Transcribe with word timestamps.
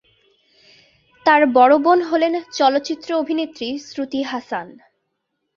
তার 1.25 1.41
বড়ো 1.55 1.77
বোন 1.77 1.99
হলেন 2.01 2.33
চলচ্চিত্র 2.51 3.09
অভিনেত্রী 3.15 3.67
শ্রুতি 3.79 4.21
হাসান। 4.23 4.67